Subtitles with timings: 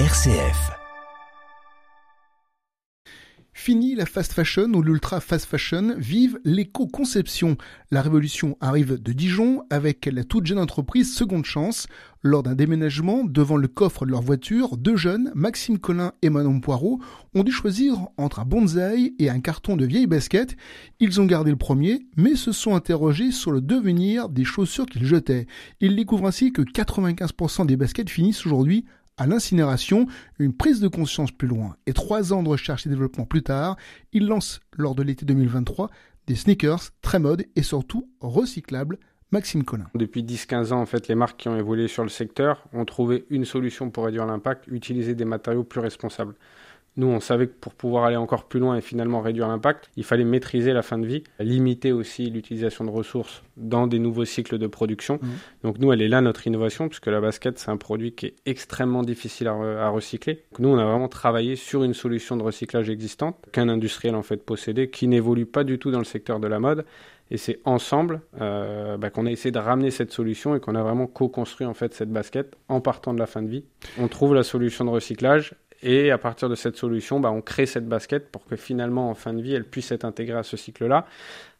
[0.00, 0.72] RCF.
[3.52, 7.56] Fini la fast fashion ou l'ultra fast fashion, vive l'éco-conception.
[7.92, 11.86] La révolution arrive de Dijon avec la toute jeune entreprise Seconde Chance.
[12.22, 16.58] Lors d'un déménagement devant le coffre de leur voiture, deux jeunes, Maxime Collin et Manon
[16.58, 17.00] Poirot,
[17.36, 20.56] ont dû choisir entre un bonsaï et un carton de vieilles baskets.
[20.98, 25.06] Ils ont gardé le premier, mais se sont interrogés sur le devenir des chaussures qu'ils
[25.06, 25.46] jetaient.
[25.80, 28.86] Ils découvrent ainsi que 95% des baskets finissent aujourd'hui
[29.16, 30.06] à l'incinération,
[30.38, 33.76] une prise de conscience plus loin et trois ans de recherche et développement plus tard,
[34.12, 35.90] il lance lors de l'été 2023
[36.26, 38.98] des sneakers très mode et surtout recyclables.
[39.30, 39.86] Maxime Collin.
[39.96, 43.26] Depuis 10-15 ans, en fait, les marques qui ont évolué sur le secteur ont trouvé
[43.30, 46.36] une solution pour réduire l'impact, utiliser des matériaux plus responsables.
[46.96, 50.04] Nous, on savait que pour pouvoir aller encore plus loin et finalement réduire l'impact, il
[50.04, 54.58] fallait maîtriser la fin de vie, limiter aussi l'utilisation de ressources dans des nouveaux cycles
[54.58, 55.18] de production.
[55.20, 55.28] Mmh.
[55.64, 58.34] Donc nous, elle est là notre innovation, puisque la basket, c'est un produit qui est
[58.46, 60.44] extrêmement difficile à, recycler.
[60.52, 64.22] Donc nous, on a vraiment travaillé sur une solution de recyclage existante qu'un industriel en
[64.22, 66.84] fait possédait, qui n'évolue pas du tout dans le secteur de la mode.
[67.30, 70.82] Et c'est ensemble euh, bah, qu'on a essayé de ramener cette solution et qu'on a
[70.82, 73.64] vraiment co-construit en fait cette basket en partant de la fin de vie.
[73.98, 75.54] On trouve la solution de recyclage
[75.84, 79.14] et à partir de cette solution, bah, on crée cette basket pour que finalement, en
[79.14, 81.06] fin de vie, elle puisse être intégrée à ce cycle-là.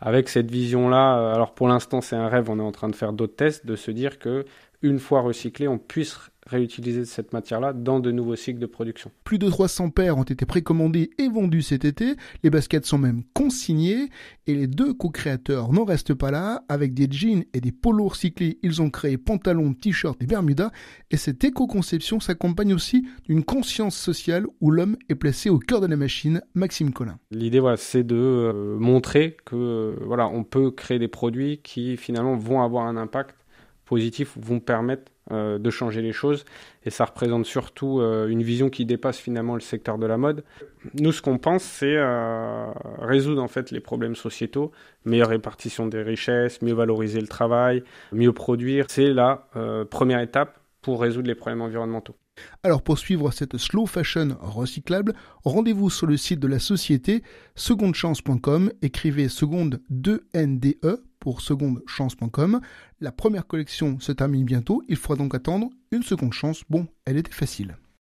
[0.00, 2.94] Avec cette vision-là, euh, alors pour l'instant, c'est un rêve, on est en train de
[2.94, 4.44] faire d'autres tests, de se dire que
[4.82, 9.10] une fois recyclé, on puisse réutiliser cette matière-là dans de nouveaux cycles de production.
[9.24, 13.22] Plus de 300 paires ont été précommandées et vendues cet été, les baskets sont même
[13.34, 14.08] consignées,
[14.46, 18.58] et les deux co-créateurs n'en restent pas là, avec des jeans et des polos recyclés,
[18.62, 20.70] ils ont créé pantalons, t-shirts et bermudas,
[21.10, 25.86] et cette éco-conception s'accompagne aussi d'une conscience sociale où l'homme est placé au cœur de
[25.86, 27.18] la machine, Maxime Collin.
[27.30, 32.36] L'idée, voilà, c'est de euh, montrer que, euh, on peut créer des produits qui finalement
[32.36, 33.34] vont avoir un impact
[33.84, 36.44] positif, vont permettre euh, de changer les choses.
[36.84, 40.44] Et ça représente surtout euh, une vision qui dépasse finalement le secteur de la mode.
[40.94, 44.72] Nous, ce qu'on pense, c'est euh, résoudre en fait les problèmes sociétaux,
[45.04, 47.82] meilleure répartition des richesses, mieux valoriser le travail,
[48.12, 48.86] mieux produire.
[48.88, 49.48] C'est la
[49.90, 52.14] première étape pour résoudre les problèmes environnementaux.
[52.62, 57.22] Alors pour suivre cette slow fashion recyclable, rendez-vous sur le site de la société
[57.54, 62.60] secondechance.com, écrivez seconde 2NDE pour secondechance.com.
[63.00, 66.62] La première collection se termine bientôt, il faudra donc attendre une seconde chance.
[66.68, 67.76] Bon, elle était facile.